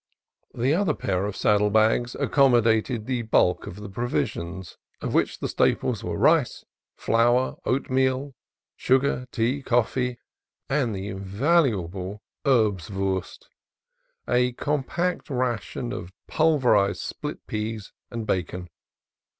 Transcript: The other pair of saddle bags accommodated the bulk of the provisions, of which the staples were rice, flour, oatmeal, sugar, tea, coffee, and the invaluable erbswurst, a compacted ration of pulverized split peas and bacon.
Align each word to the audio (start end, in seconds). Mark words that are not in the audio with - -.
The 0.55 0.73
other 0.73 0.95
pair 0.95 1.25
of 1.27 1.35
saddle 1.35 1.69
bags 1.69 2.15
accommodated 2.15 3.05
the 3.05 3.21
bulk 3.21 3.67
of 3.67 3.75
the 3.81 3.87
provisions, 3.87 4.79
of 4.99 5.13
which 5.13 5.37
the 5.37 5.47
staples 5.47 6.03
were 6.03 6.17
rice, 6.17 6.65
flour, 6.97 7.57
oatmeal, 7.65 8.33
sugar, 8.75 9.27
tea, 9.31 9.61
coffee, 9.61 10.17
and 10.67 10.95
the 10.95 11.07
invaluable 11.09 12.23
erbswurst, 12.47 13.47
a 14.27 14.53
compacted 14.53 15.29
ration 15.29 15.93
of 15.93 16.11
pulverized 16.25 17.01
split 17.01 17.45
peas 17.45 17.93
and 18.09 18.25
bacon. 18.25 18.69